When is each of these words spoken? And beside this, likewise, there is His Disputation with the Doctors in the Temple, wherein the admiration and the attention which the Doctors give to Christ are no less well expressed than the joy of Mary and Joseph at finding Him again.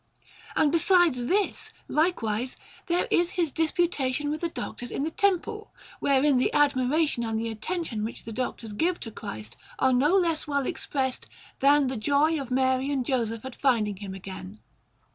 And 0.55 0.71
beside 0.71 1.13
this, 1.13 1.71
likewise, 1.87 2.57
there 2.87 3.07
is 3.11 3.29
His 3.37 3.51
Disputation 3.51 4.31
with 4.31 4.41
the 4.41 4.49
Doctors 4.49 4.89
in 4.91 5.03
the 5.03 5.11
Temple, 5.11 5.71
wherein 5.99 6.39
the 6.39 6.51
admiration 6.55 7.23
and 7.23 7.37
the 7.37 7.49
attention 7.49 8.03
which 8.03 8.23
the 8.23 8.31
Doctors 8.33 8.73
give 8.73 8.99
to 9.01 9.11
Christ 9.11 9.57
are 9.77 9.93
no 9.93 10.15
less 10.15 10.47
well 10.47 10.65
expressed 10.65 11.27
than 11.59 11.85
the 11.85 11.97
joy 11.97 12.41
of 12.41 12.49
Mary 12.49 12.89
and 12.89 13.05
Joseph 13.05 13.45
at 13.45 13.55
finding 13.55 13.97
Him 13.97 14.15
again. 14.15 14.59